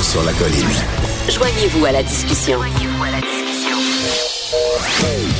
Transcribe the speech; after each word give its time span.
là-haut 0.00 0.02
sur 0.02 0.22
la 0.22 0.32
colline. 0.32 0.68
Joignez-vous 1.28 1.84
à 1.84 1.92
la 1.92 2.02
discussion. 2.02 2.60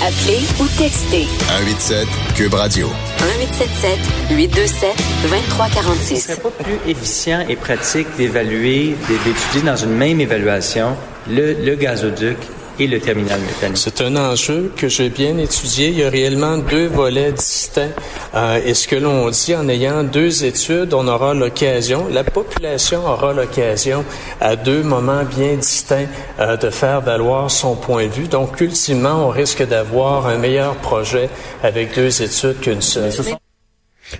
Appelez 0.03 0.41
ou 0.59 0.67
textez 0.79 1.27
187 1.49 2.09
Cube 2.35 2.55
Radio. 2.55 2.89
1877 3.21 3.99
827 4.31 4.97
2346. 5.23 6.17
Ce 6.17 6.29
serait 6.29 6.41
pas 6.41 6.51
plus 6.51 6.91
efficient 6.91 7.41
et 7.49 7.57
pratique 7.57 8.07
d'évaluer, 8.17 8.97
d'étudier 9.09 9.63
dans 9.63 9.77
une 9.77 9.95
même 9.95 10.21
évaluation 10.21 10.97
le, 11.29 11.53
le 11.53 11.75
gazoduc 11.75 12.39
et 12.81 12.87
le 12.87 12.99
terminal 12.99 13.41
méthanier. 13.41 13.77
C'est 13.77 14.01
un 14.01 14.17
enjeu 14.17 14.73
que 14.77 14.89
j'ai 14.89 15.11
bien 15.11 15.37
étudié. 15.37 15.89
Il 15.89 15.99
y 15.99 16.05
a 16.05 16.11
réellement 16.11 16.57
deux 16.57 16.87
volets 16.87 17.33
distincts. 17.33 17.93
Euh, 18.35 18.61
et 18.65 18.75
ce 18.75 18.89
que 18.89 18.97
l'on 18.97 19.29
dit 19.29 19.55
en 19.55 19.69
ayant 19.69 20.03
deux 20.03 20.45
études, 20.45 20.95
on 20.95 21.07
aura 21.07 21.35
l'occasion, 21.35 22.07
la 22.11 22.25
population 22.25 23.07
aura 23.07 23.33
l'occasion 23.33 24.05
à 24.41 24.57
deux 24.57 24.83
moments 24.83 25.25
bien 25.25 25.55
distincts 25.55 26.09
euh, 26.39 26.57
de 26.57 26.71
faire 26.71 27.03
valoir 27.03 27.51
son 27.51 27.77
point 27.77 28.07
de 28.07 28.13
vue. 28.13 28.29
Donc, 28.29 28.61
ultimement, 28.61 29.27
on 29.27 29.29
risque 29.29 29.67
d'avoir 29.67 30.27
un 30.27 30.39
meilleur 30.39 30.75
projet 30.77 31.29
avec 31.63 31.95
deux 31.95 32.23
études 32.23 32.61
qu'une 32.61 32.83
seule. 32.83 33.13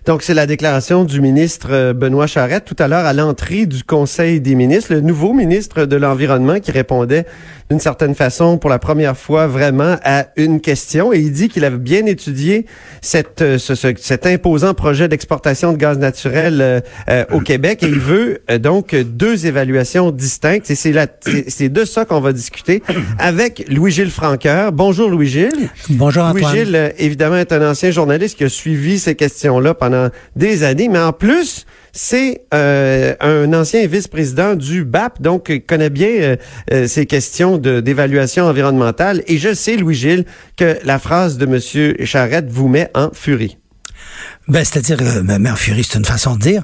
Donc, 0.07 0.23
c'est 0.23 0.35
la 0.35 0.47
déclaration 0.47 1.05
du 1.05 1.21
ministre 1.21 1.69
euh, 1.71 1.93
Benoît 1.93 2.27
Charette 2.27 2.65
tout 2.65 2.77
à 2.79 2.89
l'heure 2.89 3.07
à 3.07 3.13
l'entrée 3.13 3.67
du 3.67 3.85
Conseil 3.85 4.41
des 4.41 4.55
ministres, 4.55 4.93
le 4.95 5.01
nouveau 5.01 5.33
ministre 5.33 5.85
de 5.85 5.97
l'Environnement 5.97 6.61
qui 6.61 6.71
répondait 6.71 7.27
d'une 7.71 7.81
certaine 7.81 8.15
façon 8.15 8.59
pour 8.59 8.69
la 8.69 8.79
première 8.81 9.17
fois 9.17 9.47
vraiment 9.47 9.97
à 10.05 10.27
une 10.37 10.61
question 10.61 11.13
et 11.13 11.19
il 11.19 11.33
dit 11.33 11.49
qu'il 11.49 11.65
avait 11.65 11.79
bien 11.79 12.05
étudié 12.07 12.67
cette, 13.01 13.43
euh, 13.43 13.59
ce, 13.59 13.75
cet 13.75 14.27
imposant 14.27 14.75
projet 14.75 15.07
d'exportation 15.07 15.73
de 15.73 15.77
gaz 15.77 15.97
naturel 15.99 16.83
euh, 17.09 17.25
au 17.33 17.41
Québec 17.41 17.83
et 17.83 17.87
il 17.87 18.01
veut 18.01 18.43
donc 18.59 18.95
deux 18.95 19.47
évaluations 19.47 20.11
distinctes 20.11 20.71
et 20.71 20.75
c'est 20.75 20.91
c'est 21.49 21.69
de 21.69 21.85
ça 21.85 22.05
qu'on 22.05 22.21
va 22.21 22.33
discuter 22.33 22.83
avec 23.19 23.65
Louis-Gilles 23.69 24.11
Franqueur. 24.11 24.73
Bonjour 24.73 25.09
Louis-Gilles. 25.09 25.71
Bonjour 25.91 26.25
Antoine. 26.25 26.43
Louis-Gilles, 26.43 26.95
évidemment, 26.99 27.37
est 27.37 27.53
un 27.53 27.71
ancien 27.71 27.91
journaliste 27.91 28.37
qui 28.37 28.45
a 28.45 28.49
suivi 28.49 28.99
ces 28.99 29.15
questions-là 29.15 29.75
pendant 29.81 30.11
des 30.37 30.63
années, 30.63 30.89
mais 30.89 31.01
en 31.01 31.13
plus, 31.13 31.67
c'est 31.93 32.43
euh, 32.55 33.15
un 33.21 33.53
ancien 33.53 33.87
vice-président 33.87 34.55
du 34.55 34.85
BAP, 34.85 35.21
donc 35.21 35.47
il 35.49 35.63
connaît 35.63 35.91
bien 35.91 36.09
euh, 36.09 36.37
euh, 36.73 36.87
ces 36.87 37.07
questions 37.07 37.59
d'évaluation 37.59 38.45
environnementale. 38.45 39.23
Et 39.27 39.39
je 39.39 39.53
sais, 39.55 39.77
Louis-Gilles, 39.77 40.25
que 40.57 40.79
la 40.85 40.99
phrase 40.99 41.39
de 41.39 41.47
Monsieur 41.47 41.97
Charette 42.05 42.49
vous 42.49 42.69
met 42.69 42.91
en 42.95 43.11
furie. 43.13 43.59
Ben, 44.49 44.65
c'est-à-dire, 44.65 44.99
mais 45.23 45.51
en 45.51 45.57
furie, 45.57 45.85
c'est 45.85 45.99
une 45.99 46.05
façon 46.05 46.35
de 46.35 46.41
dire. 46.41 46.63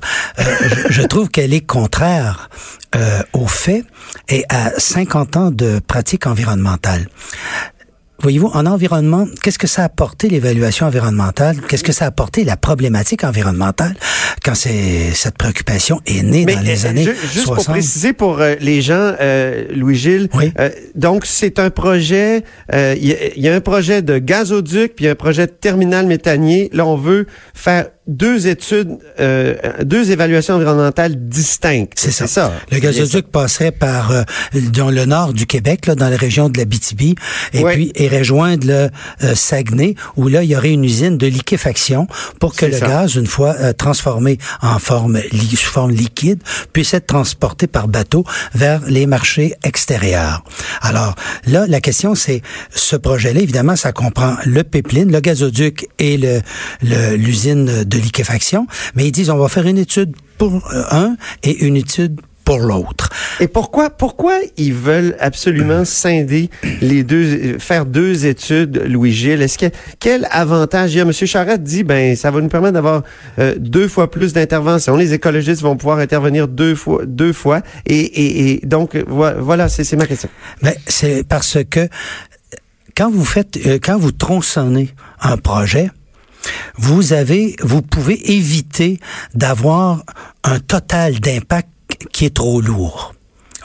je, 0.91 1.03
trouve 1.03 1.29
qu'elle 1.29 1.55
est 1.55 1.65
contraire 1.65 2.51
euh, 2.97 3.23
aux 3.33 3.47
faits 3.47 3.85
et 4.29 4.45
à 4.49 4.73
50 4.79 5.37
ans 5.37 5.51
de 5.51 5.81
pratique 5.87 6.27
environnementale. 6.27 7.07
Voyez-vous, 8.19 8.47
en 8.49 8.65
environnement, 8.67 9.27
qu'est-ce 9.43 9.59
que 9.59 9.67
ça 9.67 9.83
a 9.83 9.85
apporté 9.87 10.29
l'évaluation 10.29 10.87
environnementale? 10.87 11.57
Qu'est-ce 11.69 11.85
que 11.85 11.93
ça 11.93 12.07
a 12.07 12.09
apporté 12.09 12.45
la 12.45 12.57
problématique 12.57 13.25
environnementale 13.25 13.95
quand 14.43 14.55
c'est 14.55 15.11
cette 15.13 15.37
préoccupation 15.37 16.01
est 16.07 16.23
née 16.23 16.47
dans 16.47 16.61
les 16.61 16.87
années 16.87 17.05
juste 17.05 17.45
60? 17.45 17.57
pour 17.57 17.65
préciser 17.75 18.13
pour 18.15 18.41
euh, 18.41 18.55
les 18.61 18.81
gens, 18.81 19.13
euh, 19.21 19.65
Louis-Gilles, 19.75 20.29
Oui. 20.35 20.53
euh, 20.59 20.71
donc 20.95 21.27
c'est 21.27 21.59
un 21.59 21.69
projet, 21.71 22.43
euh, 22.73 22.95
il 22.99 23.07
y, 23.07 23.13
a- 23.13 23.35
il 23.37 23.43
y 23.43 23.49
a 23.49 23.55
un 23.55 23.61
projet 23.61 24.01
de 24.01 24.17
gazoduc, 24.19 24.95
puis 24.97 25.09
un 25.09 25.15
projet 25.15 25.47
de 25.47 25.53
terminal 25.53 26.07
méthanier. 26.07 26.71
Là, 26.73 26.87
on 26.87 26.97
veut 26.97 27.27
faire 27.55 27.89
deux 28.07 28.47
études, 28.47 28.99
euh, 29.21 29.55
deux 29.83 30.11
évaluations 30.13 30.55
environnementales 30.55 31.17
distinctes. 31.29 31.93
C'est 31.97 32.11
ça. 32.13 32.27
ça. 32.27 32.53
Le 32.71 32.79
gazoduc 32.79 33.27
passerait 33.27 33.73
par 33.73 34.11
euh, 34.13 34.23
dans 34.73 34.91
le 34.91 35.05
nord 35.07 35.33
du 35.33 35.47
Québec, 35.47 35.87
là, 35.87 35.95
dans 35.95 36.09
la 36.09 36.17
région 36.17 36.49
de 36.49 36.57
l'Abitibi, 36.59 37.15
et 37.53 37.65
Ouais. 37.65 37.73
puis 37.75 37.93
et 37.95 38.09
rejoindre 38.09 38.67
le 38.67 38.91
euh, 39.25 39.35
Saguenay, 39.35 39.95
où 40.17 40.29
là 40.29 40.43
il 40.45 40.51
y 40.51 40.57
aurait 40.57 40.71
une 40.73 40.85
usine 40.85 41.19
de 41.19 41.27
liquéfaction 41.27 42.07
pour 42.39 42.55
que 42.55 42.67
le 42.67 42.77
ça. 42.79 42.87
gaz, 42.87 43.15
une 43.17 43.27
fois 43.27 43.55
euh, 43.61 43.73
transformé 43.73 44.39
en 44.63 44.79
forme 44.79 45.19
sous 45.33 45.71
forme 45.71 45.91
liquide, 45.91 46.43
puisse 46.73 46.95
être 46.95 47.07
transporté 47.07 47.67
par 47.67 47.89
bateau 47.89 48.25
vers 48.55 48.83
les 48.87 49.07
marchés 49.07 49.55
extérieurs. 49.65 50.45
Alors 50.83 51.15
là, 51.47 51.67
la 51.67 51.81
question 51.81 52.15
c'est 52.15 52.43
ce 52.71 52.95
projet-là, 52.97 53.41
évidemment, 53.41 53.75
ça 53.77 53.93
comprend 53.93 54.37
le 54.45 54.63
pipeline, 54.65 55.11
le 55.11 55.21
gazoduc 55.21 55.89
et 55.99 56.17
le 56.19 56.41
le- 56.83 57.17
l'usine 57.17 57.85
de 57.85 57.96
liquéfaction, 57.97 58.67
mais 58.95 59.07
ils 59.07 59.13
disent 59.13 59.31
on 59.31 59.39
va 59.39 59.49
faire 59.49 59.67
une 59.67 59.79
étude 59.79 60.15
pour 60.39 60.55
euh, 60.73 60.83
un 60.91 61.17
et 61.43 61.65
une 61.65 61.77
étude 61.77 62.21
pour 62.45 62.61
l'autre. 62.61 63.11
Et 63.41 63.49
pourquoi, 63.49 63.91
pourquoi 63.91 64.39
ils 64.57 64.73
veulent 64.73 65.17
absolument 65.19 65.85
scinder 65.85 66.49
les 66.81 67.03
deux, 67.03 67.25
euh, 67.25 67.59
faire 67.59 67.85
deux 67.87 68.25
études, 68.27 68.85
Louis-Gilles? 68.87 69.43
Est-ce 69.43 69.59
que, 69.59 69.67
quel 69.99 70.29
avantage? 70.31 70.95
Il 70.95 70.99
y 70.99 71.01
a? 71.01 71.05
Monsieur 71.05 71.27
Charette 71.27 71.65
dit, 71.65 71.83
ben, 71.83 72.15
ça 72.15 72.31
va 72.31 72.41
nous 72.41 72.49
permettre 72.49 72.75
d'avoir 72.75 73.03
euh, 73.41 73.57
deux 73.59 73.89
fois 73.89 74.13
plus 74.13 74.33
d'interventions. 74.33 74.95
Les 74.95 75.13
écologistes 75.13 75.61
vont 75.61 75.77
pouvoir 75.77 75.99
intervenir 75.99 76.47
deux 76.47 76.77
fois, 76.77 77.05
deux 77.05 77.33
fois. 77.33 77.63
Et, 77.85 77.99
et, 77.99 78.63
et 78.63 78.67
donc, 78.67 78.95
euh, 78.95 79.03
vo- 79.09 79.41
voilà, 79.41 79.69
c'est 79.69 79.83
c'est 79.83 79.97
ma 79.97 80.07
question. 80.07 80.29
Ben, 80.63 80.75
c'est 80.87 81.27
parce 81.27 81.59
que 81.69 81.89
quand 82.97 83.11
vous 83.11 83.25
faites, 83.25 83.59
euh, 83.67 83.81
quand 83.83 83.99
vous 83.99 84.13
tronçonnez 84.13 84.91
un 85.21 85.37
projet, 85.37 85.91
vous 86.77 87.13
avez, 87.13 87.57
vous 87.63 87.83
pouvez 87.83 88.33
éviter 88.33 89.01
d'avoir 89.35 90.05
un 90.45 90.59
total 90.59 91.21
d'impact 91.21 91.69
qui 92.13 92.25
est 92.27 92.35
trop 92.35 92.61
lourd. 92.61 93.15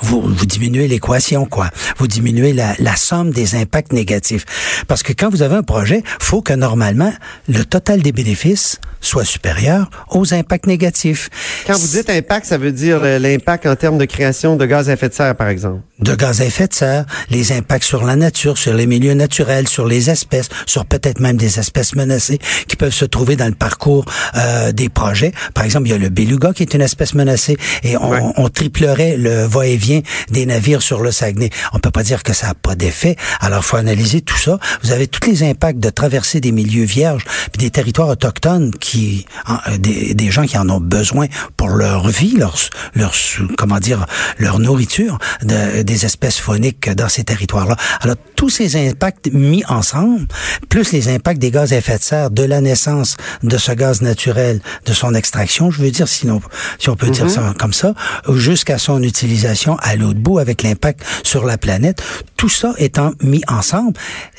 Vous, 0.03 0.21
diminuez 0.45 0.87
l'équation, 0.87 1.45
quoi. 1.45 1.69
Vous 1.97 2.07
diminuez 2.07 2.53
la, 2.53 2.73
la 2.79 2.95
somme 2.95 3.29
des 3.29 3.53
impacts 3.53 3.93
négatifs. 3.93 4.45
Parce 4.87 5.03
que 5.03 5.13
quand 5.13 5.29
vous 5.29 5.43
avez 5.43 5.55
un 5.55 5.63
projet, 5.63 6.01
faut 6.19 6.41
que 6.41 6.53
normalement 6.53 7.13
le 7.47 7.63
total 7.65 8.01
des 8.01 8.11
bénéfices 8.11 8.79
soit 9.11 9.25
supérieur 9.25 9.89
aux 10.09 10.33
impacts 10.33 10.67
négatifs. 10.67 11.29
Quand 11.67 11.77
vous 11.77 11.87
dites 11.87 12.09
impact, 12.09 12.45
ça 12.45 12.57
veut 12.57 12.71
dire 12.71 13.01
euh, 13.03 13.19
l'impact 13.19 13.65
en 13.65 13.75
termes 13.75 13.97
de 13.97 14.05
création 14.05 14.55
de 14.55 14.65
gaz 14.65 14.89
à 14.89 14.93
effet 14.93 15.09
de 15.09 15.13
serre, 15.13 15.35
par 15.35 15.49
exemple. 15.49 15.81
de 15.99 16.15
gaz 16.15 16.39
à 16.41 16.45
effet 16.45 16.67
de 16.67 16.73
serre, 16.73 17.05
les 17.29 17.51
impacts 17.51 17.83
sur 17.83 18.05
la 18.05 18.15
nature, 18.15 18.57
sur 18.57 18.73
les 18.73 18.85
milieux 18.87 19.13
naturels, 19.13 19.67
sur 19.67 19.85
les 19.85 20.09
espèces, 20.09 20.47
sur 20.65 20.85
peut-être 20.85 21.19
même 21.19 21.35
des 21.35 21.59
espèces 21.59 21.93
menacées 21.93 22.39
qui 22.69 22.77
peuvent 22.77 22.93
se 22.93 23.03
trouver 23.03 23.35
dans 23.35 23.47
le 23.47 23.53
parcours 23.67 24.05
euh, 24.37 24.71
des 24.71 24.87
projets. 24.87 25.33
Par 25.53 25.65
exemple, 25.65 25.87
il 25.87 25.91
y 25.91 25.93
a 25.93 25.97
le 25.97 26.07
beluga 26.09 26.53
qui 26.53 26.63
est 26.63 26.73
une 26.73 26.81
espèce 26.81 27.13
menacée 27.13 27.57
et 27.83 27.97
on, 27.97 28.11
Ouais. 28.11 28.19
on 28.37 28.47
triplerait 28.49 29.17
le 29.17 29.43
va-et-vient 29.45 30.01
des 30.31 30.45
navires 30.45 30.81
sur 30.81 31.01
le 31.01 31.11
Saguenay. 31.11 31.49
On 31.73 31.79
peut 31.79 31.91
pas 31.91 32.03
dire 32.03 32.23
que 32.23 32.31
ça 32.33 32.47
n'a 32.47 32.53
pas 32.55 32.75
d'effet. 32.75 33.15
Alors, 33.41 33.63
faut 33.65 33.77
analyser 33.77 34.21
tout 34.21 34.37
ça. 34.37 34.57
Vous 34.83 34.91
avez 34.91 35.07
tous 35.07 35.29
les 35.29 35.43
impacts 35.43 35.79
de 35.79 35.89
traverser 35.89 36.39
des 36.39 36.51
milieux 36.53 36.85
vierges 36.85 37.25
puis 37.51 37.59
des 37.65 37.69
territoires 37.71 38.07
autochtones 38.09 38.71
qui, 38.79 39.00
euh, 39.49 39.77
des, 39.77 40.13
des 40.13 40.31
gens 40.31 40.45
qui 40.45 40.57
en 40.57 40.69
ont 40.69 40.79
besoin 40.79 41.27
pour 41.57 41.69
leur 41.69 42.07
vie, 42.07 42.35
leur, 42.37 42.55
leur, 42.95 43.13
comment 43.57 43.79
dire, 43.79 44.05
leur 44.37 44.59
nourriture, 44.59 45.17
de- 45.43 45.81
des 45.81 46.05
espèces 46.05 46.37
fauniques 46.39 46.89
dans 46.89 47.09
ces 47.09 47.23
territoires-là. 47.23 47.75
Alors, 48.01 48.15
tous 48.35 48.49
ces 48.49 48.75
impacts 48.89 49.29
mis 49.31 49.63
ensemble, 49.65 50.27
plus 50.69 50.91
les 50.91 51.07
impacts 51.09 51.39
des 51.39 51.51
gaz 51.51 51.73
à 51.73 51.77
effet 51.77 51.97
de 51.97 52.03
serre, 52.03 52.31
de 52.31 52.43
la 52.43 52.61
naissance 52.61 53.17
de 53.43 53.57
ce 53.57 53.71
gaz 53.71 54.01
naturel, 54.01 54.61
de 54.85 54.93
son 54.93 55.13
extraction, 55.13 55.71
je 55.71 55.81
veux 55.81 55.91
dire, 55.91 56.07
sinon, 56.07 56.41
si 56.79 56.89
on 56.89 56.95
peut 56.95 57.09
dire 57.09 57.29
ça 57.29 57.53
comme 57.59 57.73
ça, 57.73 57.93
jusqu'à 58.33 58.77
son 58.77 59.01
utilisation 59.03 59.77
à 59.81 59.95
l'autre 59.95 60.19
bout 60.19 60.39
avec 60.39 60.63
l'impact 60.63 61.03
sur 61.23 61.45
la 61.45 61.57
planète, 61.57 62.01
tout 62.37 62.49
ça 62.49 62.73
étant 62.77 63.11
mis 63.21 63.41
ensemble, 63.47 63.93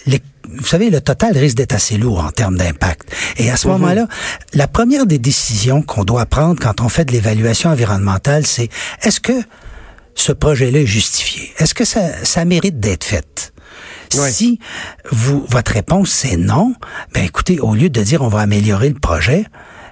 les 0.07 0.21
vous 0.57 0.67
savez, 0.67 0.91
le 0.91 1.01
total 1.01 1.37
risque 1.37 1.57
d'être 1.57 1.75
assez 1.75 1.97
lourd 1.97 2.25
en 2.25 2.31
termes 2.31 2.57
d'impact. 2.57 3.11
Et 3.39 3.51
à 3.51 3.57
ce 3.57 3.69
moment-là, 3.69 4.07
la 4.55 4.69
première 4.69 5.07
des 5.07 5.19
décisions 5.19 5.83
qu'on 5.83 6.05
doit 6.05 6.27
prendre 6.27 6.61
quand 6.61 6.81
on 6.81 6.89
fait 6.89 7.05
de 7.05 7.13
l'évaluation 7.13 7.71
environnementale, 7.71 8.47
c'est 8.47 8.69
est-ce 9.03 9.21
que 9.21 9.33
ce 10.15 10.33
projet-là 10.33 10.81
est 10.81 10.87
justifié? 10.87 11.53
Est-ce 11.59 11.75
que 11.75 11.85
ça, 11.85 12.01
ça 12.25 12.45
mérite 12.45 12.81
d'être 12.81 13.05
fait? 13.05 13.53
Si 14.11 14.59
vous, 15.11 15.47
votre 15.49 15.73
réponse 15.73 16.11
c'est 16.11 16.37
non, 16.37 16.75
ben 17.15 17.25
écoutez, 17.25 17.61
au 17.61 17.75
lieu 17.75 17.89
de 17.89 18.03
dire 18.03 18.21
on 18.21 18.29
va 18.29 18.41
améliorer 18.41 18.91
le 18.91 18.99
projet, 18.99 19.47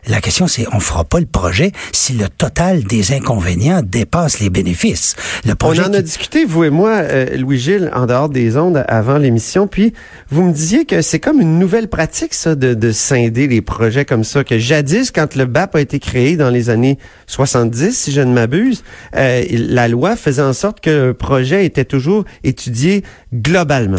la 0.08 0.20
question 0.20 0.46
c'est 0.46 0.66
on 0.72 0.80
fera 0.80 1.04
pas 1.04 1.20
le 1.20 1.26
projet 1.26 1.72
si 1.92 2.12
le 2.14 2.28
total 2.28 2.84
des 2.84 3.12
inconvénients 3.12 3.82
dépasse 3.82 4.40
les 4.40 4.50
bénéfices. 4.50 5.16
Le 5.44 5.52
On 5.52 5.56
projet 5.56 5.82
en 5.82 5.92
a 5.92 6.02
discuté, 6.02 6.44
vous 6.44 6.64
et 6.64 6.70
moi, 6.70 6.90
euh, 6.90 7.36
Louis-Gilles, 7.36 7.90
en 7.94 8.06
dehors 8.06 8.28
des 8.28 8.56
ondes 8.56 8.84
avant 8.88 9.18
l'émission, 9.18 9.66
puis 9.66 9.92
vous 10.30 10.42
me 10.42 10.52
disiez 10.52 10.84
que 10.84 11.02
c'est 11.02 11.20
comme 11.20 11.40
une 11.40 11.58
nouvelle 11.58 11.88
pratique, 11.88 12.34
ça, 12.34 12.54
de, 12.54 12.74
de 12.74 12.92
scinder 12.92 13.46
les 13.46 13.60
projets 13.60 14.04
comme 14.04 14.24
ça, 14.24 14.44
que 14.44 14.58
jadis, 14.58 15.10
quand 15.10 15.34
le 15.36 15.46
BAP 15.46 15.76
a 15.76 15.80
été 15.80 15.98
créé 15.98 16.36
dans 16.36 16.50
les 16.50 16.70
années 16.70 16.98
70, 17.26 17.96
si 17.96 18.12
je 18.12 18.20
ne 18.20 18.32
m'abuse, 18.32 18.84
euh, 19.16 19.44
la 19.50 19.88
loi 19.88 20.16
faisait 20.16 20.42
en 20.42 20.52
sorte 20.52 20.80
que 20.80 20.90
le 20.90 21.14
projet 21.14 21.64
était 21.64 21.84
toujours 21.84 22.24
étudié 22.44 23.04
globalement. 23.32 23.98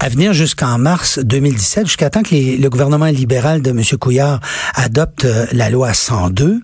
À 0.00 0.08
venir 0.08 0.32
jusqu'en 0.32 0.78
mars 0.78 1.18
2017, 1.18 1.86
jusqu'à 1.86 2.08
temps 2.08 2.22
que 2.22 2.34
le 2.34 2.70
gouvernement 2.70 3.06
libéral 3.06 3.60
de 3.60 3.70
M. 3.70 3.82
Couillard 4.00 4.40
adopte 4.74 5.26
euh, 5.26 5.46
la 5.52 5.68
loi 5.68 5.92
102, 5.92 6.62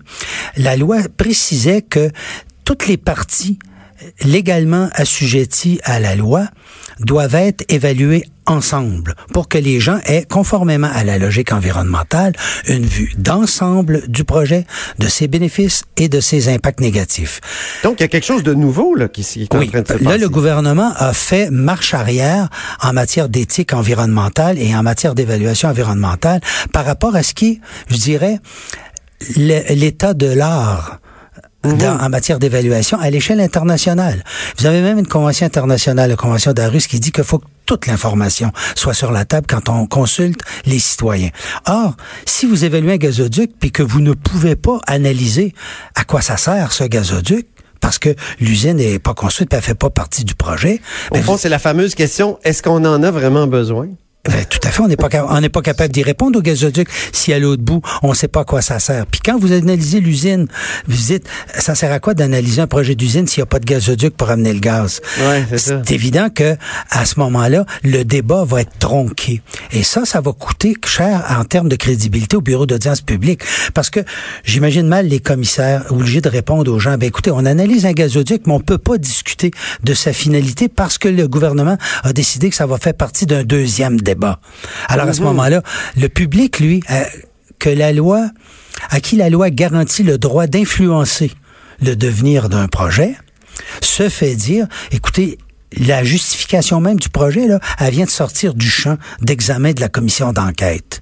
la 0.57 0.75
loi 0.75 0.97
précisait 1.17 1.83
que 1.83 2.09
toutes 2.65 2.87
les 2.87 2.97
parties 2.97 3.59
légalement 4.23 4.89
assujettis 4.93 5.79
à 5.83 5.99
la 5.99 6.15
loi 6.15 6.47
doivent 6.99 7.35
être 7.35 7.63
évalués 7.71 8.23
ensemble 8.47 9.13
pour 9.33 9.49
que 9.49 9.57
les 9.57 9.79
gens 9.79 9.99
aient, 10.05 10.25
conformément 10.27 10.89
à 10.93 11.03
la 11.03 11.17
logique 11.17 11.51
environnementale, 11.51 12.33
une 12.67 12.85
vue 12.85 13.13
d'ensemble 13.17 14.07
du 14.07 14.23
projet, 14.23 14.65
de 14.99 15.07
ses 15.07 15.27
bénéfices 15.27 15.83
et 15.97 16.07
de 16.07 16.19
ses 16.21 16.47
impacts 16.47 16.79
négatifs. 16.79 17.41
Donc, 17.83 17.95
il 17.99 18.03
y 18.03 18.05
a 18.05 18.07
quelque 18.07 18.25
chose 18.25 18.43
de 18.43 18.53
nouveau 18.53 18.95
là, 18.95 19.09
qui, 19.09 19.21
qui 19.23 19.43
est 19.43 19.55
oui. 19.55 19.67
en 19.67 19.69
train 19.69 19.81
de 19.81 19.87
se 19.87 19.93
Là, 19.93 19.99
passer. 20.11 20.17
le 20.19 20.29
gouvernement 20.29 20.91
a 20.95 21.13
fait 21.13 21.49
marche 21.51 21.93
arrière 21.93 22.49
en 22.81 22.93
matière 22.93 23.27
d'éthique 23.29 23.73
environnementale 23.73 24.57
et 24.57 24.73
en 24.75 24.81
matière 24.81 25.13
d'évaluation 25.13 25.69
environnementale 25.69 26.39
par 26.71 26.85
rapport 26.85 27.15
à 27.15 27.23
ce 27.23 27.33
qui 27.33 27.59
je 27.89 27.97
dirais, 27.97 28.39
l'état 29.35 30.13
de 30.13 30.27
l'art. 30.27 30.99
Dans- 31.63 31.99
en 31.99 32.09
matière 32.09 32.39
d'évaluation 32.39 32.99
à 32.99 33.09
l'échelle 33.09 33.39
internationale. 33.39 34.23
Vous 34.57 34.65
avez 34.65 34.81
même 34.81 34.99
une 34.99 35.07
convention 35.07 35.45
internationale, 35.45 36.09
la 36.09 36.15
convention 36.15 36.53
d'Arus, 36.53 36.87
qui 36.87 36.99
dit 36.99 37.11
qu'il 37.11 37.23
faut 37.23 37.39
que 37.39 37.45
toute 37.65 37.87
l'information 37.87 38.51
soit 38.75 38.93
sur 38.93 39.11
la 39.11 39.25
table 39.25 39.47
quand 39.49 39.67
on 39.69 39.85
consulte 39.87 40.39
les 40.65 40.79
citoyens. 40.79 41.29
Or, 41.65 41.95
si 42.25 42.45
vous 42.45 42.63
évaluez 42.63 42.93
un 42.93 42.97
gazoduc 42.97 43.51
puis 43.59 43.71
que 43.71 43.83
vous 43.83 43.99
ne 43.99 44.13
pouvez 44.13 44.55
pas 44.55 44.79
analyser 44.87 45.53
à 45.95 46.03
quoi 46.03 46.21
ça 46.21 46.37
sert 46.37 46.71
ce 46.71 46.85
gazoduc, 46.85 47.47
parce 47.81 47.99
que 47.99 48.15
l'usine 48.39 48.77
n'est 48.77 48.99
pas 48.99 49.13
construite, 49.13 49.49
puis 49.49 49.57
elle 49.57 49.63
fait 49.63 49.75
pas 49.75 49.89
partie 49.89 50.23
du 50.23 50.33
projet. 50.33 50.81
Au 51.11 51.15
ben, 51.15 51.23
fond, 51.23 51.37
c'est 51.37 51.49
la 51.49 51.59
fameuse 51.59 51.93
question 51.93 52.39
est-ce 52.43 52.63
qu'on 52.63 52.83
en 52.85 53.03
a 53.03 53.11
vraiment 53.11 53.45
besoin? 53.45 53.87
Ben, 54.27 54.45
tout 54.49 54.59
à 54.63 54.71
fait, 54.71 54.81
on 54.81 54.87
n'est 54.87 54.97
pas, 54.97 55.09
on 55.29 55.39
n'est 55.41 55.49
pas 55.49 55.61
capable 55.61 55.93
d'y 55.93 56.03
répondre 56.03 56.39
au 56.39 56.41
gazoduc 56.41 56.89
si 57.13 57.33
à 57.33 57.39
l'autre 57.39 57.63
bout, 57.63 57.81
on 58.03 58.09
ne 58.09 58.13
sait 58.15 58.27
pas 58.27 58.41
à 58.41 58.45
quoi 58.45 58.61
ça 58.61 58.79
sert. 58.79 59.05
Puis 59.05 59.21
quand 59.23 59.39
vous 59.39 59.51
analysez 59.51 59.99
l'usine, 59.99 60.47
vous 60.87 60.97
dites, 60.97 61.27
ça 61.57 61.75
sert 61.75 61.91
à 61.91 61.99
quoi 61.99 62.13
d'analyser 62.13 62.61
un 62.61 62.67
projet 62.67 62.95
d'usine 62.95 63.27
s'il 63.27 63.41
n'y 63.41 63.43
a 63.43 63.47
pas 63.47 63.59
de 63.59 63.65
gazoduc 63.65 64.15
pour 64.15 64.29
amener 64.29 64.53
le 64.53 64.59
gaz? 64.59 65.01
Ouais. 65.19 65.45
C'est 65.55 65.91
évident 65.91 66.29
que 66.29 66.57
à 66.89 67.05
ce 67.05 67.19
moment-là, 67.19 67.65
le 67.83 68.03
débat 68.03 68.43
va 68.43 68.61
être 68.61 68.77
tronqué. 68.79 69.41
Et 69.71 69.83
ça, 69.83 70.05
ça 70.05 70.21
va 70.21 70.33
coûter 70.33 70.75
cher 70.85 71.23
en 71.29 71.43
termes 71.45 71.69
de 71.69 71.75
crédibilité 71.75 72.37
au 72.37 72.41
bureau 72.41 72.65
d'audience 72.65 73.01
publique. 73.01 73.41
Parce 73.73 73.89
que 73.89 74.01
j'imagine 74.43 74.87
mal 74.87 75.07
les 75.07 75.19
commissaires 75.19 75.85
obligés 75.89 76.21
de 76.21 76.29
répondre 76.29 76.71
aux 76.71 76.79
gens, 76.79 76.97
ben 76.97 77.07
écoutez, 77.07 77.31
on 77.31 77.45
analyse 77.45 77.85
un 77.85 77.93
gazoduc, 77.93 78.43
mais 78.45 78.53
on 78.53 78.59
peut 78.59 78.77
pas 78.77 78.97
discuter 78.97 79.51
de 79.83 79.93
sa 79.93 80.13
finalité 80.13 80.67
parce 80.67 80.97
que 80.97 81.07
le 81.07 81.27
gouvernement 81.27 81.77
a 82.03 82.13
décidé 82.13 82.49
que 82.49 82.55
ça 82.55 82.65
va 82.65 82.77
faire 82.77 82.93
partie 82.93 83.25
d'un 83.25 83.43
deuxième 83.43 83.99
débat. 83.99 84.16
Alors 84.89 85.07
à 85.07 85.13
ce 85.13 85.21
moment-là, 85.21 85.61
le 85.95 86.09
public, 86.09 86.59
lui, 86.59 86.81
euh, 86.91 87.03
que 87.59 87.69
la 87.69 87.91
loi, 87.93 88.29
à 88.89 88.99
qui 88.99 89.15
la 89.15 89.29
loi 89.29 89.49
garantit 89.49 90.03
le 90.03 90.17
droit 90.17 90.47
d'influencer 90.47 91.31
le 91.81 91.95
devenir 91.95 92.49
d'un 92.49 92.67
projet, 92.67 93.15
se 93.81 94.09
fait 94.09 94.35
dire, 94.35 94.67
écoutez, 94.91 95.37
la 95.77 96.03
justification 96.03 96.79
même 96.79 96.99
du 96.99 97.09
projet, 97.09 97.47
là, 97.47 97.59
elle 97.79 97.93
vient 97.93 98.05
de 98.05 98.09
sortir 98.09 98.53
du 98.53 98.69
champ 98.69 98.97
d'examen 99.21 99.73
de 99.73 99.81
la 99.81 99.89
commission 99.89 100.31
d'enquête. 100.31 101.01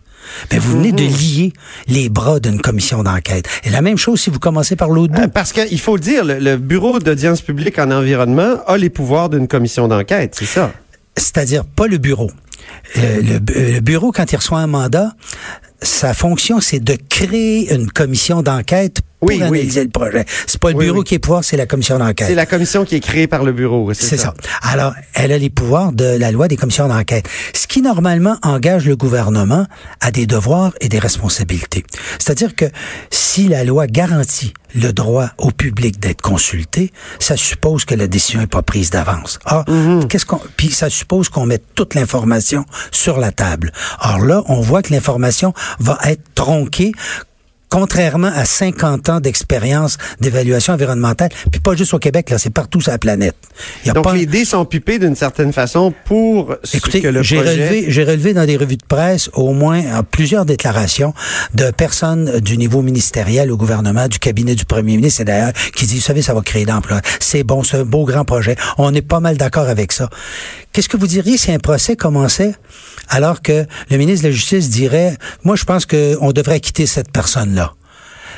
Mais 0.52 0.58
vous 0.58 0.78
venez 0.78 0.92
de 0.92 1.04
lier 1.04 1.54
les 1.88 2.10
bras 2.10 2.40
d'une 2.40 2.60
commission 2.60 3.04
d'enquête. 3.04 3.48
Et 3.64 3.70
la 3.70 3.84
même 3.84 3.98
chose 3.98 4.20
si 4.22 4.32
vous 4.32 4.40
commencez 4.40 4.76
par 4.76 4.90
l'autre 4.90 5.14
bout. 5.14 5.22
Euh, 5.22 5.28
Parce 5.28 5.54
qu'il 5.54 5.80
faut 5.80 5.96
le 5.96 6.02
dire, 6.02 6.26
le, 6.26 6.40
le 6.40 6.58
bureau 6.58 6.98
d'audience 7.00 7.42
publique 7.42 7.78
en 7.78 7.92
environnement 7.92 8.56
a 8.66 8.76
les 8.76 8.90
pouvoirs 8.90 9.30
d'une 9.30 9.48
commission 9.48 9.88
d'enquête, 9.88 10.36
c'est 10.38 10.46
ça? 10.46 10.72
c'est-à-dire 11.18 11.64
pas 11.66 11.88
le 11.88 11.98
bureau. 11.98 12.30
Euh, 12.98 13.22
le, 13.22 13.36
euh, 13.36 13.74
le 13.76 13.80
bureau, 13.80 14.12
quand 14.12 14.32
il 14.32 14.36
reçoit 14.36 14.60
un 14.60 14.68
mandat, 14.68 15.12
sa 15.82 16.14
fonction, 16.14 16.62
c'est 16.62 16.80
de 16.80 16.98
créer 17.10 17.74
une 17.74 17.92
commission 17.92 18.42
d'enquête 18.42 19.02
pour 19.26 19.36
Oui, 19.36 19.42
oui. 19.50 19.60
analyser 19.60 19.84
le 19.84 19.90
projet. 19.90 20.26
C'est 20.48 20.60
pas 20.60 20.70
le 20.72 20.76
Oui, 20.76 20.86
bureau 20.86 21.00
oui. 21.00 21.04
qui 21.06 21.16
est 21.16 21.20
pouvoir, 21.20 21.44
c'est 21.44 21.58
la 21.58 21.66
commission 21.66 21.98
d'enquête. 22.00 22.28
C'est 22.28 22.36
la 22.36 22.46
commission 22.46 22.86
qui 22.86 22.96
est 22.96 23.00
créée 23.00 23.28
par 23.28 23.44
le 23.44 23.52
bureau. 23.52 23.94
C'est 23.94 24.18
ça. 24.18 24.34
Alors, 24.62 24.94
elle 25.14 25.32
a 25.32 25.38
les 25.38 25.50
pouvoirs 25.50 25.92
de 25.92 26.06
la 26.06 26.32
loi 26.32 26.48
des 26.48 26.58
commissions 26.58 26.88
d'enquête, 26.88 27.28
ce 27.54 27.68
qui 27.68 27.82
normalement 27.82 28.38
engage 28.44 28.86
le 28.86 28.96
gouvernement 28.96 29.66
à 30.02 30.12
des 30.12 30.26
devoirs 30.28 30.74
et 30.82 30.90
des 30.90 31.00
responsabilités. 31.00 31.84
C'est-à-dire 32.20 32.56
que 32.56 32.66
si 33.10 33.48
la 33.48 33.64
loi 33.64 33.88
garantit 33.88 34.54
le 34.74 34.92
droit 34.92 35.30
au 35.38 35.52
public 35.52 36.00
d'être 36.00 36.22
consulté, 36.22 36.92
ça 37.20 37.38
suppose 37.38 37.86
que 37.86 37.96
la 37.96 38.08
décision 38.08 38.42
n'est 38.42 38.48
pas 38.48 38.62
prise 38.62 38.90
d'avance. 38.90 39.40
Or, 39.46 39.64
qu'est-ce 40.10 40.26
qu'on 40.26 40.40
puis 40.58 40.70
ça 40.72 40.90
suppose 40.90 41.30
qu'on 41.30 41.46
mette 41.46 41.64
toute 41.76 41.94
l'information 41.96 42.66
sur 42.92 43.18
la 43.20 43.32
table. 43.32 43.72
Or 44.02 44.20
là, 44.20 44.44
on 44.48 44.60
voit 44.62 44.82
que 44.82 44.92
l'information 44.94 45.54
va 45.80 45.98
être 46.06 46.24
tronquée 46.36 46.92
contrairement 47.70 48.32
à 48.34 48.46
50 48.46 49.10
ans 49.10 49.20
d'expérience 49.20 49.98
d'évaluation 50.20 50.74
environnementale, 50.74 51.30
puis 51.52 51.60
pas 51.60 51.76
juste 51.76 51.94
au 51.94 52.00
Québec, 52.00 52.30
là, 52.30 52.38
c'est 52.38 52.50
partout 52.50 52.82
sur 52.82 52.92
la 52.92 52.98
planète. 52.98 53.36
Il 53.84 53.88
y 53.88 53.90
a 53.92 53.94
Donc, 53.94 54.04
pas 54.04 54.14
les 54.14 54.26
dés 54.26 54.46
sont 54.46 54.66
pipés 54.66 55.00
d'une 55.00 55.16
certaine 55.16 55.54
façon 55.54 55.94
pour 56.06 56.56
ce 56.64 56.78
que 56.78 57.08
le 57.08 57.24
j'ai 57.24 57.38
projet... 57.38 57.52
relevé, 57.52 57.86
j'ai 57.88 58.04
relevé 58.04 58.34
dans 58.34 58.46
des 58.46 58.58
revues 58.58 58.78
de 58.78 58.86
presse 58.86 59.30
au 59.34 59.54
moins 59.54 59.80
euh, 59.80 60.02
plusieurs 60.10 60.46
déclarations 60.46 61.14
de 61.54 61.72
personnes 61.72 62.40
du 62.40 62.58
niveau 62.58 62.82
ministériel 62.82 63.52
au 63.52 63.58
gouvernement, 63.58 64.08
du 64.08 64.20
cabinet 64.20 64.56
du 64.56 64.66
premier 64.66 64.96
ministre 64.96 65.22
et 65.22 65.26
d'ailleurs, 65.26 65.54
qui 65.76 65.86
disent, 65.86 66.00
vous 66.00 66.06
savez, 66.06 66.22
ça 66.22 66.34
va 66.34 66.42
créer 66.42 66.66
d'emplois. 66.66 67.02
C'est 67.20 67.44
bon, 67.44 67.64
c'est 67.64 67.78
un 67.78 67.86
beau 67.86 68.06
grand 68.06 68.26
projet. 68.26 68.56
On 68.78 68.94
est 68.94 69.02
pas 69.02 69.20
mal 69.20 69.38
d'accord 69.38 69.68
avec 69.68 69.92
ça. 69.92 70.10
Qu'est-ce 70.72 70.90
que 70.90 70.98
vous 70.98 71.08
diriez 71.08 71.38
si 71.38 71.52
un 71.52 71.60
procès 71.60 71.96
commençait 71.96 72.54
alors 73.10 73.42
que 73.42 73.66
le 73.90 73.98
ministre 73.98 74.24
de 74.24 74.30
la 74.30 74.36
Justice 74.36 74.70
dirait, 74.70 75.18
moi, 75.44 75.56
je 75.56 75.64
pense 75.64 75.86
qu'on 75.86 76.32
devrait 76.32 76.60
quitter 76.60 76.86
cette 76.86 77.12
personne-là? 77.12 77.65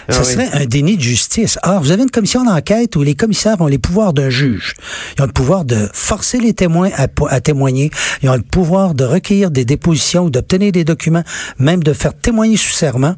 Ça 0.10 0.20
Ah 0.20 0.24
oui. 0.26 0.34
serait 0.34 0.50
un 0.54 0.66
déni 0.66 0.96
de 0.98 1.02
justice. 1.02 1.60
Or, 1.64 1.82
vous 1.82 1.92
avez 1.92 2.04
une 2.04 2.10
commission 2.12 2.44
d'enquête 2.46 2.96
où 2.96 3.04
les 3.04 3.16
commissaires 3.16 3.60
ont 3.60 3.68
les 3.68 3.78
pouvoirs 3.78 4.14
d'un 4.14 4.30
juge. 4.30 4.76
Ils 5.18 5.24
ont 5.24 5.26
le 5.26 5.32
pouvoir 5.34 5.66
de 5.66 5.90
forcer 5.94 6.40
les 6.40 6.54
témoins 6.54 6.90
à, 6.96 7.42
témoigner. 7.42 7.92
Ils 8.24 8.30
ont 8.30 8.36
le 8.36 8.42
pouvoir 8.42 8.94
de 8.94 9.04
recueillir 9.04 9.52
des 9.52 9.66
dépositions 9.66 10.26
ou 10.26 10.30
d'obtenir 10.30 10.72
des 10.72 10.84
documents, 10.84 11.24
même 11.60 11.84
de 11.84 11.94
faire 11.94 12.14
témoigner 12.14 12.58
sous 12.58 12.72
serment. 12.72 13.16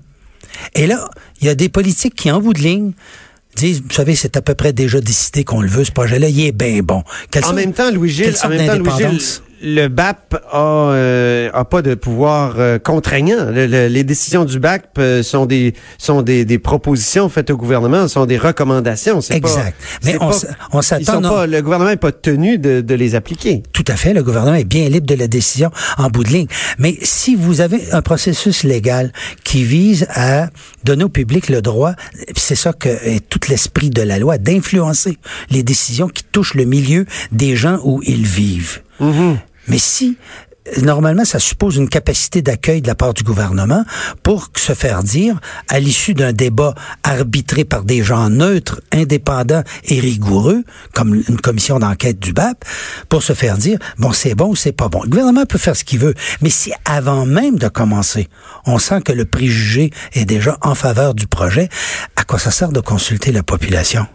Et 0.73 0.87
là, 0.87 1.09
il 1.41 1.47
y 1.47 1.49
a 1.49 1.55
des 1.55 1.69
politiques 1.69 2.15
qui, 2.15 2.31
en 2.31 2.41
bout 2.41 2.53
de 2.53 2.59
ligne, 2.59 2.93
disent, 3.55 3.81
vous 3.81 3.93
savez, 3.93 4.15
c'est 4.15 4.35
à 4.37 4.41
peu 4.41 4.55
près 4.55 4.73
déjà 4.73 4.99
décidé 5.01 5.43
qu'on 5.43 5.61
le 5.61 5.67
veut, 5.69 5.83
ce 5.83 5.91
projet-là, 5.91 6.29
il 6.29 6.39
est 6.41 6.51
bien 6.51 6.81
bon. 6.81 7.03
En 7.43 7.53
même 7.53 7.73
temps, 7.73 7.91
Louis-Gilles, 7.91 8.35
en 8.43 8.49
même 8.49 8.65
temps, 8.67 8.75
Louis-Gilles, 8.77 8.97
d'indépendance? 8.97 9.43
Le 9.61 9.87
BAP 9.87 10.35
a, 10.51 10.57
euh, 10.91 11.49
a 11.53 11.65
pas 11.65 11.81
de 11.81 11.95
pouvoir 11.95 12.55
euh, 12.59 12.79
contraignant. 12.79 13.45
Le- 13.51 13.67
le- 13.67 13.87
les 13.87 14.03
décisions 14.03 14.45
du 14.45 14.59
BAP 14.59 14.97
euh, 14.99 15.23
sont 15.23 15.45
des 15.45 15.73
sont 15.97 16.21
des, 16.21 16.45
des 16.45 16.59
propositions 16.59 17.27
faites 17.29 17.49
au 17.49 17.57
gouvernement, 17.57 18.07
sont 18.07 18.25
des 18.25 18.37
recommandations. 18.37 19.19
Pas- 19.21 19.35
Exact. 19.35 19.75
Mais 20.03 20.17
on 20.71 20.81
s'attend, 20.81 21.21
non. 21.21 21.45
le 21.45 21.61
gouvernement 21.61 21.89
n'est 21.89 21.97
pas 21.97 22.11
tenu 22.11 22.57
de, 22.57 22.81
de 22.81 22.93
les 22.95 23.15
appliquer. 23.15 23.63
Tout 23.73 23.85
à 23.87 23.95
fait, 23.95 24.13
le 24.13 24.23
gouvernement 24.23 24.55
est 24.55 24.63
bien 24.63 24.87
libre 24.89 25.07
de 25.07 25.15
la 25.15 25.27
décision 25.27 25.71
en 25.97 26.09
bout 26.09 26.23
de 26.23 26.29
ligne. 26.29 26.47
Mais 26.77 26.97
si 27.01 27.35
vous 27.35 27.61
avez 27.61 27.91
un 27.91 28.01
processus 28.01 28.63
légal 28.63 29.11
qui 29.43 29.63
vise 29.63 30.07
à 30.13 30.49
donner 30.83 31.03
au 31.03 31.09
public 31.09 31.49
le 31.49 31.61
droit, 31.61 31.93
c'est 32.35 32.55
ça 32.55 32.71
que 32.73 32.89
est 32.89 33.27
tout 33.29 33.39
l'esprit 33.49 33.89
de 33.89 34.01
la 34.01 34.19
loi, 34.19 34.37
d'influencer 34.37 35.17
les 35.49 35.63
décisions 35.63 36.07
qui 36.07 36.23
touchent 36.23 36.53
le 36.55 36.65
milieu 36.65 37.05
des 37.31 37.55
gens 37.55 37.79
où 37.83 38.01
ils 38.05 38.25
vivent. 38.25 38.81
Mais 39.69 39.77
si 39.77 40.17
Normalement, 40.81 41.25
ça 41.25 41.39
suppose 41.39 41.77
une 41.77 41.89
capacité 41.89 42.41
d'accueil 42.41 42.81
de 42.81 42.87
la 42.87 42.95
part 42.95 43.13
du 43.13 43.23
gouvernement 43.23 43.83
pour 44.23 44.49
se 44.55 44.73
faire 44.73 45.03
dire, 45.03 45.39
à 45.67 45.79
l'issue 45.79 46.13
d'un 46.13 46.33
débat 46.33 46.75
arbitré 47.03 47.65
par 47.65 47.83
des 47.83 48.03
gens 48.03 48.29
neutres, 48.29 48.81
indépendants 48.91 49.63
et 49.85 49.99
rigoureux, 49.99 50.63
comme 50.93 51.15
une 51.15 51.41
commission 51.41 51.79
d'enquête 51.79 52.19
du 52.19 52.33
BAP, 52.33 52.63
pour 53.07 53.23
se 53.23 53.33
faire 53.33 53.57
dire, 53.57 53.79
bon, 53.97 54.11
c'est 54.11 54.35
bon 54.35 54.49
ou 54.49 54.55
c'est 54.55 54.71
pas 54.71 54.89
bon. 54.89 55.01
Le 55.03 55.09
gouvernement 55.09 55.45
peut 55.45 55.57
faire 55.57 55.75
ce 55.75 55.83
qu'il 55.83 55.99
veut, 55.99 56.13
mais 56.41 56.49
si 56.49 56.71
avant 56.85 57.25
même 57.25 57.57
de 57.57 57.67
commencer, 57.67 58.27
on 58.65 58.79
sent 58.79 59.01
que 59.01 59.11
le 59.11 59.25
préjugé 59.25 59.91
est 60.13 60.25
déjà 60.25 60.57
en 60.61 60.75
faveur 60.75 61.13
du 61.13 61.25
projet, 61.25 61.69
à 62.15 62.23
quoi 62.23 62.37
ça 62.37 62.51
sert 62.51 62.71
de 62.71 62.79
consulter 62.79 63.31
la 63.31 63.43
population? 63.43 64.05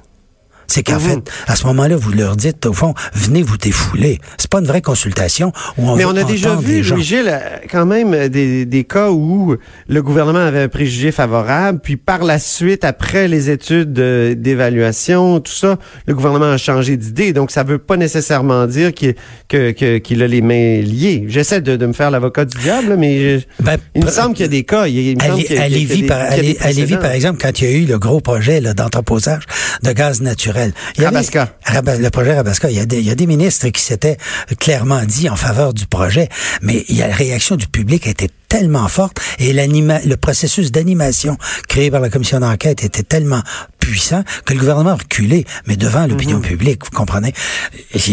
C'est 0.67 0.83
qu'en 0.83 0.95
Mhm. 0.95 1.01
fait, 1.01 1.31
à 1.47 1.57
ce 1.57 1.67
moment-là, 1.67 1.97
vous 1.97 2.13
leur 2.13 2.37
dites, 2.37 2.67
au 2.67 2.73
fond, 2.73 2.95
venez 3.15 3.43
vous 3.43 3.57
défouler. 3.57 4.19
C'est 4.39 4.51
pas 4.51 4.61
une 4.61 4.67
vraie 4.67 4.83
consultation 4.83 5.53
où 5.79 5.91
on 5.91 5.97
Mais 5.97 6.05
on 6.05 6.17
a 6.17 6.25
déjà 6.25 6.55
vu. 6.57 6.83
Louis-Gilles, 6.83 7.39
quand 7.71 7.87
même 7.87 8.29
des, 8.29 8.65
des 8.67 8.85
cas 8.85 9.11
où 9.11 9.57
le 9.89 10.03
gouvernement 10.03 10.39
avait 10.41 10.63
un 10.63 10.69
préjugé 10.69 11.13
favorable, 11.13 11.81
puis 11.83 11.97
par 11.97 12.25
la 12.25 12.39
suite, 12.39 12.85
après 12.85 13.29
les 13.29 13.51
études 13.51 13.99
euh, 13.99 14.35
d'évaluation, 14.35 15.41
tout 15.41 15.53
ça, 15.53 15.79
le 16.07 16.15
gouvernement 16.15 16.53
a 16.53 16.57
changé 16.57 16.97
d'idée. 16.97 17.33
Donc, 17.33 17.51
ça 17.51 17.63
veut 17.63 17.79
pas 17.79 17.97
nécessairement 17.97 18.67
dire 18.67 18.93
qu'il 18.93 19.15
que, 19.49 19.71
que- 19.73 20.23
a 20.23 20.27
les 20.27 20.41
mains 20.43 20.81
liées. 20.81 21.25
J'essaie 21.29 21.61
de, 21.61 21.77
de 21.77 21.87
me 21.87 21.93
faire 21.93 22.11
l'avocat 22.11 22.45
du 22.45 22.57
diable, 22.59 22.97
mais 22.99 23.39
je- 23.41 23.45
Ben, 23.61 23.77
il 23.95 24.05
me 24.05 24.11
semble 24.11 24.35
qu'il 24.35 24.45
y 24.45 24.49
a 24.49 24.49
des 24.49 24.65
cas. 24.65 24.87
Il, 24.87 24.97
il 24.97 25.17
me 25.17 25.23
À 25.23 25.27
semble 25.27 25.39
Lé- 25.39 25.45
qu'il 25.45 25.57
y 25.57 25.59
a- 25.59 25.63
à 25.63 25.67
qu'il 25.69 25.73
y 25.73 25.77
a 25.77 25.79
Lévis, 25.79 26.01
des- 26.03 26.07
par, 26.07 26.29
qu'il 26.29 26.29
y 26.29 26.31
a 26.31 26.35
à 26.35 26.37
des 26.41 26.43
Lé- 26.43 26.59
à 26.61 26.67
Lévis, 26.69 26.81
précédents. 26.83 27.01
par 27.03 27.11
exemple, 27.13 27.39
quand 27.43 27.61
il 27.61 27.65
y 27.65 27.75
a 27.75 27.77
eu 27.77 27.85
le 27.85 27.99
gros 27.99 28.21
projet 28.21 28.61
d'entreposage 28.61 29.43
de 29.83 29.93
gaz 29.93 30.21
naturel. 30.21 30.54
Il 30.97 31.03
y 31.03 31.05
avait- 31.07 31.17
Rabasca. 31.17 31.57
Raba- 31.67 31.99
le 31.99 32.11
projet 32.11 32.35
Rabasca, 32.35 32.71
il 32.71 32.77
y, 32.77 32.81
a 32.81 32.87
des, 32.87 32.99
il 32.99 33.07
y 33.07 33.11
a 33.11 33.15
des 33.15 33.27
ministres 33.27 33.69
qui 33.69 33.83
s'étaient 33.83 34.17
clairement 34.59 35.03
dit 35.05 35.29
en 35.29 35.37
faveur 35.37 35.75
du 35.75 35.87
projet, 35.87 36.29
mais 36.63 36.85
il 36.89 36.97
y 36.97 37.03
a, 37.03 37.09
la 37.09 37.15
réaction 37.15 37.57
du 37.57 37.67
public 37.67 38.07
était 38.07 38.29
tellement 38.49 38.87
forte 38.89 39.19
et 39.41 39.53
le 39.53 40.15
processus 40.15 40.71
d'animation 40.71 41.37
créé 41.69 41.91
par 41.91 42.01
la 42.01 42.09
commission 42.09 42.39
d'enquête 42.39 42.85
était 42.85 43.03
tellement 43.03 43.43
puissant 43.85 44.25
que 44.45 44.53
le 44.55 44.59
gouvernement 44.61 44.91
a 44.91 44.95
reculé, 44.97 45.45
mais 45.67 45.77
devant 45.77 46.07
l'opinion 46.07 46.41
publique, 46.41 46.85
vous 46.85 46.91
comprenez? 46.97 47.33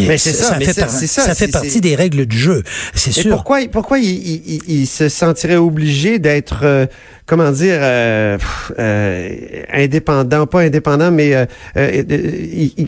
Mais 0.08 0.18
c'est 0.18 0.34
ça, 0.34 0.58
mais 0.60 0.66
fait, 0.66 0.80
par- 0.82 0.90
ça, 1.08 1.22
ça 1.24 1.36
fait 1.36 1.48
partie 1.52 1.82
des 1.82 1.96
règles 1.96 2.26
du 2.26 2.38
jeu, 2.38 2.64
c'est 2.94 3.12
sûr. 3.22 3.32
pourquoi, 3.32 3.60
pourquoi 3.72 4.00
il, 4.00 4.10
il- 4.10 4.44
il- 4.68 4.82
il 4.82 4.88
se 4.88 5.08
sentirait 5.10 5.56
obligé 5.56 6.20
d'être, 6.20 6.62
euh, 6.64 6.86
comment 7.26 7.52
dire, 7.52 7.78
euh, 7.82 8.38
euh, 8.80 9.30
indépendant, 9.74 10.46
pas 10.48 10.62
indépendant, 10.62 11.12
mais 11.12 11.34
euh, 11.36 11.46
euh, 11.78 12.04
de, 12.04 12.16
il- 12.16 12.88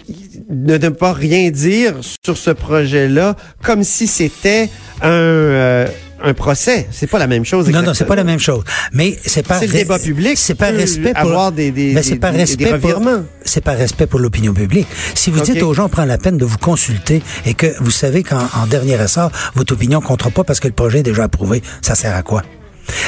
de 0.49 0.77
ne 0.77 0.89
pas 0.89 1.13
rien 1.13 1.49
dire 1.51 1.93
sur 2.25 2.37
ce 2.37 2.51
projet-là, 2.51 3.35
comme 3.63 3.83
si 3.83 4.07
c'était 4.07 4.69
un, 5.01 5.09
euh, 5.09 5.87
un 6.23 6.33
procès. 6.33 6.87
C'est 6.91 7.07
pas 7.07 7.19
la 7.19 7.27
même 7.27 7.43
chose. 7.45 7.69
Non, 7.69 7.81
non, 7.81 7.93
c'est 7.93 8.05
pas 8.05 8.15
la 8.15 8.23
même 8.23 8.39
chose. 8.39 8.63
Mais 8.93 9.17
c'est 9.25 9.45
pas 9.45 9.59
C'est 9.59 9.67
le 9.67 9.73
débat 9.73 9.99
public 9.99 10.37
C'est 10.37 10.55
pas 10.55 10.71
peut 10.71 10.77
respect 10.77 11.11
pour 11.13 11.19
avoir 11.19 11.51
des- 11.51 11.71
des- 11.71 11.93
Mais 11.93 12.01
c'est 12.01 12.15
des- 12.31 12.37
respect 12.39 12.65
des 12.65 12.79
pour 12.79 13.01
c'est 13.43 13.63
pas 13.63 13.73
respect 13.73 14.07
pour 14.07 14.19
l'opinion 14.19 14.53
publique. 14.53 14.87
Si 15.15 15.29
vous 15.29 15.41
dites 15.41 15.61
aux 15.61 15.73
gens 15.73 15.89
prend 15.89 16.05
la 16.05 16.17
peine 16.17 16.37
de 16.37 16.45
vous 16.45 16.57
consulter 16.57 17.21
et 17.45 17.53
que 17.53 17.67
vous 17.81 17.91
savez 17.91 18.23
qu'en 18.23 18.47
en 18.61 18.67
dernier 18.67 18.95
ressort 18.95 19.31
votre 19.55 19.73
opinion 19.73 19.99
comptera 20.01 20.29
pas 20.31 20.43
parce 20.43 20.59
que 20.59 20.67
le 20.67 20.73
projet 20.73 20.99
est 20.99 21.03
déjà 21.03 21.23
approuvé, 21.25 21.61
ça 21.81 21.93
sert 21.95 22.15
à 22.15 22.23
quoi? 22.23 22.41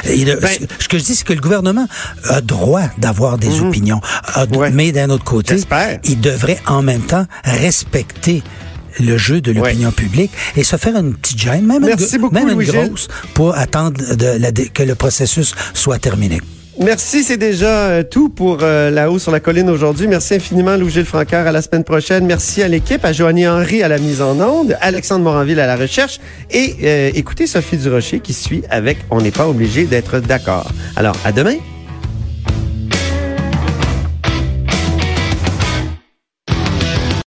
Et 0.10 0.24
le- 0.24 0.36
Ben- 0.38 0.50
ce, 0.79 0.88
que 0.88 0.98
je 0.98 1.03
dis, 1.03 1.15
c'est 1.15 1.25
que 1.27 1.34
le 1.34 1.41
gouvernement 1.41 1.88
a 2.29 2.39
droit 2.41 2.84
d'avoir 2.98 3.38
des 3.38 3.60
opinions, 3.62 4.00
A- 4.34 4.45
Mhm. 4.45 4.55
Ouais. 4.55 4.72
mais 4.72 4.91
d'un 4.93 5.10
autre 5.10 5.24
côté, 5.25 5.55
il 6.05 6.19
devrait 6.22 6.60
en 6.65 6.81
même 6.81 7.01
temps 7.01 7.25
respecter 7.43 8.41
le 8.99 9.17
jeu 9.17 9.41
de 9.41 9.51
l'opinion 9.51 9.91
publique 9.91 10.31
et 10.55 10.63
se 10.63 10.75
faire 10.77 10.95
une 10.95 11.13
petite 11.15 11.39
gêne, 11.39 11.65
même, 11.65 11.83
Merci 11.85 12.15
une, 12.15 12.21
beaucoup, 12.21 12.33
même 12.35 12.47
une 12.49 12.53
Louis-Gilles. 12.55 12.87
grosse, 12.89 13.07
pour 13.33 13.55
attendre 13.55 14.15
de 14.15 14.39
la 14.39 14.51
dé- 14.51 14.69
que 14.69 14.83
le 14.83 14.95
processus 14.95 15.53
soit 15.73 15.99
terminé. 15.99 16.41
Merci, 16.77 17.23
c'est 17.23 17.37
déjà 17.37 17.67
euh, 17.87 18.03
tout 18.03 18.27
pour 18.27 18.57
euh, 18.61 18.91
La 18.91 19.09
Haut 19.09 19.17
sur 19.17 19.31
la 19.31 19.39
colline 19.39 19.69
aujourd'hui. 19.69 20.07
Merci 20.09 20.33
infiniment, 20.33 20.75
Louis-Gilles 20.75 21.05
Francaire, 21.05 21.47
à 21.47 21.53
la 21.53 21.61
semaine 21.61 21.85
prochaine. 21.85 22.25
Merci 22.25 22.61
à 22.63 22.67
l'équipe, 22.67 23.05
à 23.05 23.13
Joanie 23.13 23.47
Henry 23.47 23.81
à 23.81 23.87
la 23.87 23.97
mise 23.97 24.21
en 24.21 24.37
onde, 24.41 24.75
Alexandre 24.81 25.23
Moranville 25.23 25.61
à 25.61 25.67
la 25.67 25.77
recherche 25.77 26.19
et 26.51 26.75
euh, 26.83 27.11
écoutez 27.15 27.47
Sophie 27.47 27.77
Durocher 27.77 28.19
qui 28.19 28.33
suit 28.33 28.63
avec 28.69 28.97
On 29.09 29.21
n'est 29.21 29.31
pas 29.31 29.47
obligé 29.47 29.85
d'être 29.85 30.19
d'accord. 30.19 30.69
Alors, 30.97 31.15
à 31.23 31.31
demain. 31.31 31.55